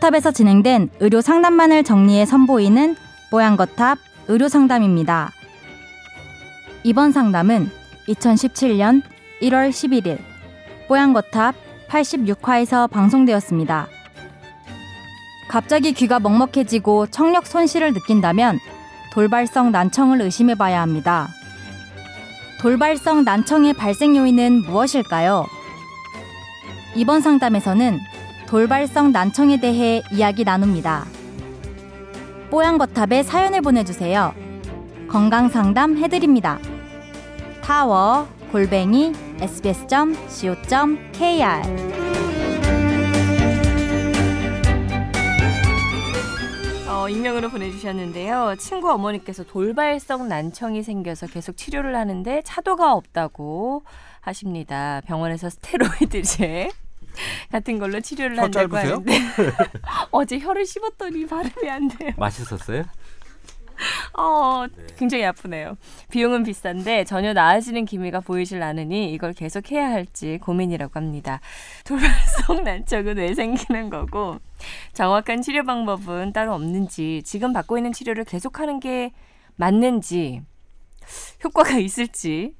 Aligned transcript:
뽀양거탑에서 0.00 0.32
진행된 0.32 0.90
의료 1.00 1.20
상담만을 1.20 1.84
정리해 1.84 2.24
선보이는 2.24 2.96
뽀양거탑 3.30 3.98
의료 4.28 4.48
상담입니다. 4.48 5.30
이번 6.82 7.12
상담은 7.12 7.70
2017년 8.08 9.02
1월 9.42 9.70
11일 9.70 10.18
뽀양거탑 10.88 11.54
86화에서 11.88 12.90
방송되었습니다. 12.90 13.88
갑자기 15.48 15.92
귀가 15.92 16.18
먹먹해지고 16.18 17.08
청력 17.08 17.46
손실을 17.46 17.92
느낀다면 17.92 18.58
돌발성 19.12 19.70
난청을 19.70 20.22
의심해 20.22 20.54
봐야 20.54 20.80
합니다. 20.80 21.28
돌발성 22.60 23.24
난청의 23.24 23.74
발생 23.74 24.16
요인은 24.16 24.62
무엇일까요? 24.62 25.46
이번 26.96 27.20
상담에서는 27.20 28.00
돌발성 28.50 29.12
난청에 29.12 29.60
대해 29.60 30.02
이야기 30.10 30.42
나눕니다. 30.42 31.06
뽀얀거탑에 32.50 33.22
사연을 33.22 33.60
보내주세요. 33.60 34.34
건강상담 35.08 35.96
해드립니다. 35.98 36.58
타워 37.62 38.26
골뱅이 38.50 39.12
sbs.co.kr 39.40 40.02
어, 46.88 47.08
익명으로 47.08 47.50
보내주셨는데요. 47.50 48.56
친구 48.58 48.90
어머니께서 48.90 49.44
돌발성 49.44 50.26
난청이 50.26 50.82
생겨서 50.82 51.28
계속 51.28 51.56
치료를 51.56 51.94
하는데 51.94 52.42
차도가 52.44 52.94
없다고 52.94 53.84
하십니다. 54.20 55.02
병원에서 55.06 55.48
스테로이드제 55.50 56.70
같은 57.50 57.78
걸로 57.78 58.00
치료를 58.00 58.36
혀 58.36 58.42
한다고? 58.42 58.76
하는데 58.76 59.12
어제 60.10 60.38
혀를 60.38 60.66
씹었더니 60.66 61.26
발음이 61.26 61.68
안 61.68 61.88
돼요. 61.88 62.12
맛있었어요? 62.16 62.84
어, 64.12 64.66
굉장히 64.98 65.24
아프네요. 65.24 65.76
비용은 66.10 66.44
비싼데 66.44 67.04
전혀 67.04 67.32
나아지는 67.32 67.84
기미가 67.86 68.20
보이질 68.20 68.62
않으니 68.62 69.12
이걸 69.12 69.32
계속 69.32 69.70
해야 69.70 69.90
할지 69.90 70.38
고민이라고 70.42 70.92
합니다. 70.94 71.40
돌발성 71.84 72.64
난청은 72.64 73.16
왜 73.16 73.34
생기는 73.34 73.88
거고 73.88 74.38
정확한 74.92 75.42
치료 75.42 75.64
방법은 75.64 76.32
따로 76.32 76.54
없는지 76.54 77.22
지금 77.24 77.52
받고 77.52 77.78
있는 77.78 77.92
치료를 77.92 78.24
계속하는 78.24 78.80
게 78.80 79.12
맞는지 79.56 80.42
효과가 81.42 81.78
있을지 81.78 82.54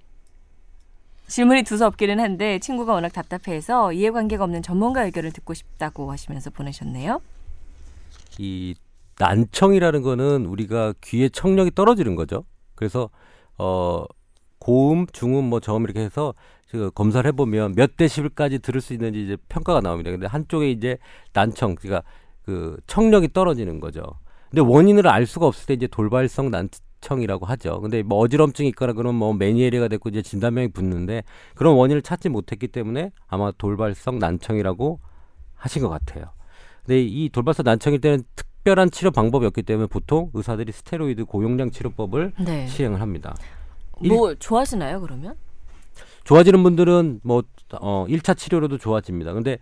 질문이 1.30 1.62
두서없기는 1.62 2.18
한데 2.18 2.58
친구가 2.58 2.92
워낙 2.92 3.10
답답해서 3.12 3.92
이해관계가 3.92 4.42
없는 4.42 4.62
전문가 4.62 5.04
의견을 5.04 5.30
듣고 5.30 5.54
싶다고 5.54 6.10
하시면서 6.10 6.50
보내셨네요. 6.50 7.20
이 8.38 8.74
난청이라는 9.18 10.02
거는 10.02 10.46
우리가 10.46 10.94
귀에 11.00 11.28
청력이 11.28 11.70
떨어지는 11.76 12.16
거죠. 12.16 12.44
그래서 12.74 13.10
어 13.58 14.04
고음, 14.58 15.06
중음, 15.12 15.44
뭐 15.44 15.60
저음 15.60 15.84
이렇게 15.84 16.00
해서 16.00 16.34
그 16.68 16.90
검사를 16.94 17.26
해보면 17.28 17.74
몇 17.76 17.96
데시벨까지 17.96 18.58
들을 18.58 18.80
수 18.80 18.92
있는지 18.92 19.22
이제 19.22 19.36
평가가 19.48 19.80
나옵니다. 19.80 20.10
근데 20.10 20.26
한쪽에 20.26 20.68
이제 20.70 20.98
난청, 21.32 21.76
그러니까 21.76 22.02
그 22.42 22.76
청력이 22.88 23.32
떨어지는 23.32 23.78
거죠. 23.78 24.02
근데 24.50 24.62
원인을 24.62 25.06
알 25.06 25.26
수가 25.26 25.46
없을 25.46 25.66
때 25.66 25.74
이제 25.74 25.86
돌발성 25.86 26.50
난 26.50 26.68
청이라고 27.00 27.46
하죠. 27.46 27.80
근데 27.80 28.02
뭐 28.02 28.18
어지럼증이 28.18 28.68
있거나 28.70 28.92
그런 28.92 29.14
뭐 29.14 29.32
매니에리가 29.34 29.88
됐고 29.88 30.08
이제 30.10 30.22
진단명이 30.22 30.68
붙는데 30.68 31.22
그런 31.54 31.74
원인을 31.76 32.02
찾지 32.02 32.28
못했기 32.28 32.68
때문에 32.68 33.12
아마 33.26 33.50
돌발성 33.52 34.18
난청이라고 34.18 35.00
하신 35.56 35.82
것 35.82 35.88
같아요. 35.88 36.26
근데 36.84 37.02
이 37.02 37.28
돌발성 37.30 37.64
난청일 37.64 38.00
때는 38.00 38.24
특별한 38.36 38.90
치료 38.90 39.10
방법이 39.10 39.46
없기 39.46 39.62
때문에 39.62 39.86
보통 39.86 40.30
의사들이 40.34 40.72
스테로이드 40.72 41.24
고용량 41.24 41.70
치료법을 41.70 42.32
네. 42.44 42.66
시행을 42.66 43.00
합니다. 43.00 43.34
뭐 44.06 44.34
좋아하시나요 44.34 45.00
그러면? 45.00 45.34
좋아지는 46.24 46.62
분들은 46.62 47.20
뭐 47.22 47.42
어, 47.80 48.06
1차 48.08 48.36
치료로도 48.36 48.78
좋아집니다. 48.78 49.32
근데 49.32 49.58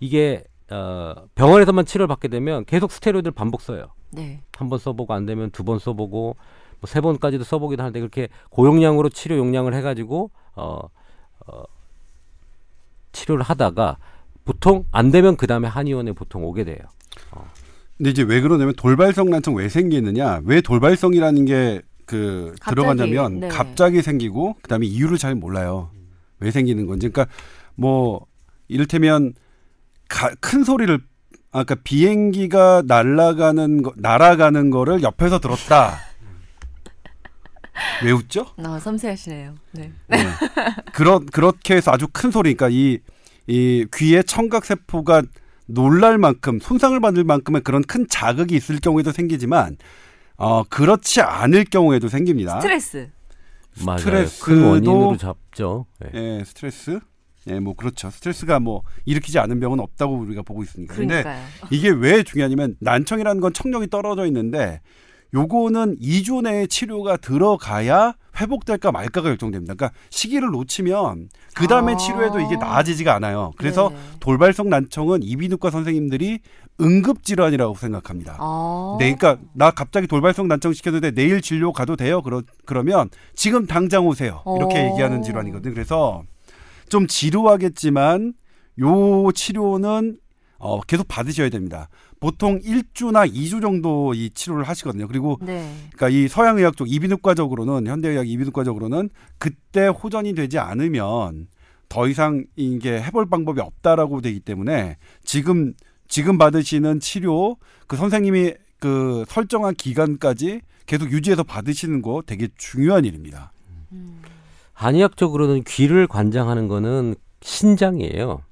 이게 0.00 0.44
어, 0.70 1.14
병원에서만 1.34 1.84
치료를 1.84 2.06
받게 2.06 2.28
되면 2.28 2.64
계속 2.64 2.92
스테로이드를 2.92 3.32
반복 3.32 3.60
써요. 3.60 3.86
네. 4.12 4.40
한 4.56 4.68
번 4.68 4.78
써보고 4.78 5.14
안 5.14 5.26
되면 5.26 5.50
두 5.50 5.64
번 5.64 5.78
써보고 5.78 6.36
뭐 6.80 6.88
세 6.88 7.00
번까지도 7.00 7.44
써보기도 7.44 7.82
하는데 7.82 7.98
그렇게 8.00 8.28
고용량으로 8.50 9.08
치료 9.08 9.36
용량을 9.36 9.74
해가지고 9.74 10.30
어, 10.54 10.80
어, 11.46 11.62
치료를 13.12 13.42
하다가 13.42 13.98
보통 14.44 14.84
안 14.90 15.10
되면 15.10 15.36
그 15.36 15.46
다음에 15.46 15.68
한의원에 15.68 16.12
보통 16.12 16.44
오게 16.44 16.64
돼요. 16.64 16.78
근데 17.96 18.10
이제 18.10 18.22
왜 18.22 18.40
그러냐면 18.40 18.74
돌발성 18.76 19.28
난청 19.28 19.54
왜 19.54 19.68
생기느냐? 19.68 20.40
왜 20.44 20.60
돌발성이라는 20.60 21.44
게 21.44 21.82
그 22.10 22.56
들어가냐면 22.68 23.38
네. 23.38 23.48
갑자기 23.48 24.02
생기고 24.02 24.56
그다음에 24.62 24.84
이유를 24.84 25.16
잘 25.16 25.36
몰라요. 25.36 25.90
왜 26.40 26.50
생기는 26.50 26.86
건지. 26.86 27.08
그러니까 27.08 27.32
뭐 27.76 28.26
이를테면 28.66 29.34
가, 30.08 30.34
큰 30.40 30.64
소리를 30.64 30.92
아까 31.52 31.62
그러니까 31.62 31.74
비행기가 31.84 32.82
날아가는 32.84 33.82
거, 33.82 33.92
날아가는 33.96 34.70
거를 34.70 35.04
옆에서 35.04 35.38
들었다. 35.38 35.98
왜 38.04 38.10
웃죠? 38.12 38.46
아, 38.58 38.78
섬세하시네요. 38.78 39.54
네. 39.72 39.92
네. 40.08 40.18
그런 40.92 41.26
그렇게 41.26 41.74
해서 41.76 41.90
아주 41.90 42.06
큰 42.12 42.30
소리니까 42.30 42.68
이, 42.70 42.98
이 43.46 43.86
귀에 43.94 44.22
청각 44.22 44.64
세포가 44.64 45.22
놀랄 45.66 46.18
만큼 46.18 46.58
손상을 46.60 46.98
받을 47.00 47.24
만큼의 47.24 47.62
그런 47.62 47.82
큰 47.82 48.06
자극이 48.08 48.54
있을 48.56 48.80
경우에도 48.80 49.12
생기지만 49.12 49.76
어 50.36 50.64
그렇지 50.64 51.20
않을 51.20 51.64
경우에도 51.64 52.08
생깁니다. 52.08 52.60
스트레스. 52.60 53.10
스트레스도- 53.76 54.44
큰 54.44 54.62
원인으로 54.64 55.16
잡죠. 55.16 55.86
네. 56.00 56.10
예, 56.14 56.44
스트레스. 56.44 56.98
예, 57.46 57.58
뭐 57.58 57.74
그렇죠. 57.74 58.10
스트레스가 58.10 58.58
뭐 58.60 58.82
일으키지 59.06 59.38
않은 59.38 59.60
병은 59.60 59.80
없다고 59.80 60.14
우리가 60.16 60.42
보고 60.42 60.62
있으니까. 60.62 60.94
근데 60.94 61.22
그러니까요. 61.22 61.46
이게 61.70 61.88
왜 61.88 62.22
중요하냐면 62.22 62.76
난청이라는 62.80 63.40
건 63.40 63.52
청력이 63.52 63.88
떨어져 63.88 64.26
있는데 64.26 64.80
요거는 65.34 65.98
2주 65.98 66.42
내에 66.42 66.66
치료가 66.66 67.16
들어가야 67.16 68.14
회복될까 68.40 68.92
말까가 68.92 69.28
결정됩니다. 69.28 69.74
그러니까 69.74 69.96
시기를 70.10 70.50
놓치면 70.50 71.28
그 71.54 71.66
다음에 71.66 71.94
아. 71.94 71.96
치료해도 71.96 72.40
이게 72.40 72.56
나아지지가 72.56 73.14
않아요. 73.16 73.52
그래서 73.56 73.90
네. 73.90 73.96
돌발성 74.20 74.68
난청은 74.68 75.22
이비인후과 75.22 75.70
선생님들이 75.70 76.40
응급 76.80 77.22
질환이라고 77.24 77.74
생각합니다. 77.74 78.36
아. 78.38 78.96
네, 78.98 79.14
그러니까 79.14 79.42
나 79.52 79.70
갑자기 79.70 80.06
돌발성 80.06 80.48
난청 80.48 80.72
시켰는데 80.72 81.10
내일 81.12 81.40
진료 81.42 81.72
가도 81.72 81.96
돼요? 81.96 82.22
그러, 82.22 82.42
그러면 82.64 83.10
지금 83.34 83.66
당장 83.66 84.06
오세요. 84.06 84.42
이렇게 84.56 84.78
어. 84.78 84.90
얘기하는 84.90 85.22
질환이거든요. 85.22 85.74
그래서 85.74 86.22
좀 86.88 87.06
지루하겠지만 87.06 88.34
요 88.80 89.32
치료는 89.32 90.18
어, 90.60 90.80
계속 90.82 91.08
받으셔야 91.08 91.48
됩니다. 91.48 91.88
보통 92.20 92.60
1주나 92.60 93.32
2주 93.32 93.62
정도 93.62 94.12
이 94.14 94.30
치료를 94.30 94.64
하시거든요. 94.64 95.08
그리고 95.08 95.38
네. 95.40 95.74
그러니까 95.94 96.10
이 96.10 96.28
서양의학 96.28 96.76
쪽 96.76 96.88
이비인후과적으로는 96.92 97.90
현대의학 97.90 98.28
이비인후과적으로는 98.28 99.08
그때 99.38 99.86
호전이 99.86 100.34
되지 100.34 100.58
않으면 100.58 101.48
더 101.88 102.06
이상 102.06 102.44
이게 102.56 103.00
해볼 103.02 103.30
방법이 103.30 103.60
없다라고 103.60 104.20
되기 104.20 104.38
때문에 104.38 104.98
지금 105.24 105.72
지금 106.06 106.36
받으시는 106.36 107.00
치료 107.00 107.56
그 107.86 107.96
선생님이 107.96 108.52
그 108.78 109.24
설정한 109.28 109.74
기간까지 109.74 110.60
계속 110.84 111.10
유지해서 111.10 111.42
받으시는 111.42 112.02
거 112.02 112.22
되게 112.26 112.48
중요한 112.58 113.06
일입니다. 113.06 113.52
음. 113.92 114.20
한의학적으로는 114.74 115.64
귀를 115.64 116.06
관장하는 116.06 116.68
거는 116.68 117.14
신장이에요. 117.42 118.42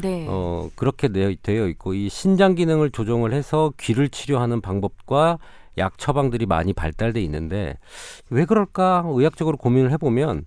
네. 0.00 0.26
어, 0.28 0.68
그렇게 0.74 1.08
되어, 1.08 1.68
있고 1.68 1.94
이 1.94 2.08
신장 2.08 2.54
기능을 2.54 2.90
조정을 2.90 3.32
해서 3.32 3.72
귀를 3.78 4.08
치료하는 4.08 4.60
방법과 4.60 5.38
약 5.78 5.98
처방들이 5.98 6.46
많이 6.46 6.72
발달돼 6.72 7.20
있는데 7.22 7.76
왜 8.30 8.44
그럴까 8.44 9.04
의학적으로 9.06 9.56
고민을 9.56 9.90
해보면 9.92 10.44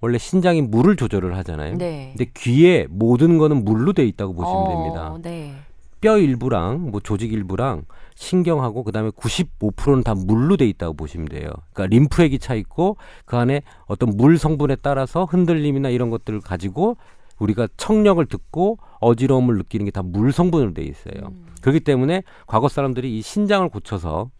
원래 0.00 0.16
신장이 0.16 0.62
물을 0.62 0.96
조절을 0.96 1.36
하잖아요. 1.38 1.76
네. 1.76 2.14
근데 2.16 2.30
귀에 2.36 2.86
모든 2.88 3.36
거는 3.38 3.64
물로 3.64 3.92
돼 3.92 4.06
있다고 4.06 4.32
보시면 4.34 4.56
어, 4.56 4.68
됩니다. 4.68 5.18
네. 5.22 5.54
뼈 6.00 6.16
일부랑 6.16 6.90
뭐 6.90 7.00
조직 7.00 7.32
일부랑 7.32 7.84
신경하고 8.14 8.84
그다음에 8.84 9.10
95%는 9.10 10.02
다 10.02 10.14
물로 10.14 10.56
돼 10.56 10.66
있다고 10.66 10.94
보시면 10.94 11.28
돼요. 11.28 11.50
그러니까 11.72 11.94
림프액이 11.94 12.38
차 12.38 12.54
있고 12.54 12.96
그 13.26 13.36
안에 13.36 13.62
어떤 13.86 14.16
물 14.16 14.38
성분에 14.38 14.76
따라서 14.76 15.24
흔들림이나 15.24 15.90
이런 15.90 16.08
것들을 16.08 16.40
가지고 16.40 16.96
우리가 17.40 17.66
청력을 17.76 18.24
듣고 18.26 18.78
어지러움을 19.00 19.56
느끼는 19.58 19.86
게 19.86 19.90
다 19.90 20.02
물 20.02 20.32
성분으로 20.32 20.72
돼 20.74 20.82
있어요. 20.82 21.28
음. 21.32 21.46
그렇기 21.62 21.80
때문에 21.80 22.22
과거 22.46 22.68
사람들이 22.68 23.18
이 23.18 23.22
신장을 23.22 23.68
고쳐서 23.68 24.30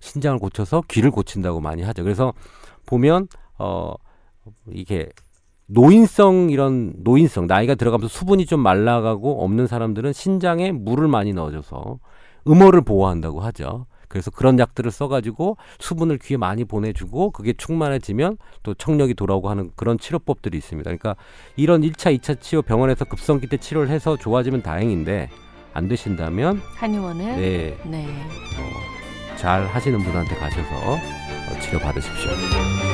신장을 0.00 0.38
고쳐서 0.38 0.82
귀를 0.88 1.10
고친다고 1.10 1.60
많이 1.60 1.82
하죠. 1.82 2.02
그래서 2.04 2.32
보면 2.86 3.28
어 3.58 3.94
이게 4.70 5.08
노인성 5.66 6.50
이런 6.50 6.92
노인성 6.98 7.46
나이가 7.46 7.74
들어가면서 7.74 8.08
수분이 8.12 8.46
좀 8.46 8.60
말라가고 8.60 9.44
없는 9.44 9.66
사람들은 9.66 10.12
신장에 10.12 10.72
물을 10.72 11.06
많이 11.08 11.32
넣어줘서 11.32 11.98
음호를 12.48 12.80
보호한다고 12.82 13.40
하죠. 13.40 13.86
그래서 14.10 14.30
그런 14.32 14.58
약들을 14.58 14.90
써가지고 14.90 15.56
수분을 15.78 16.18
귀에 16.18 16.36
많이 16.36 16.64
보내주고 16.64 17.30
그게 17.30 17.52
충만해지면 17.52 18.38
또 18.64 18.74
청력이 18.74 19.14
돌아오고 19.14 19.48
하는 19.48 19.70
그런 19.76 19.98
치료법들이 19.98 20.58
있습니다. 20.58 20.88
그러니까 20.88 21.14
이런 21.56 21.82
1차, 21.82 22.18
2차 22.18 22.40
치료 22.40 22.60
병원에서 22.60 23.04
급성기 23.04 23.46
때 23.46 23.56
치료를 23.56 23.88
해서 23.88 24.16
좋아지면 24.16 24.62
다행인데 24.62 25.30
안 25.72 25.86
되신다면 25.86 26.60
한의원은 26.74 27.36
네, 27.36 27.78
네. 27.86 28.04
어, 28.58 29.36
잘 29.36 29.64
하시는 29.66 29.96
분한테 30.00 30.34
가셔서 30.34 30.94
어, 30.94 31.60
치료 31.60 31.78
받으십시오. 31.78 32.89